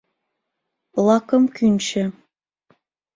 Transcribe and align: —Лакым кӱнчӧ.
—Лакым 1.05 1.43
кӱнчӧ. 1.55 2.03